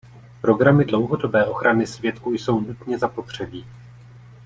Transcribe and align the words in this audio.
Programy 0.41 0.85
dlouhodobé 0.85 1.45
ochrany 1.45 1.87
svědků 1.87 2.33
jsou 2.33 2.59
nutně 2.61 2.97
zapotřebí. 2.97 3.65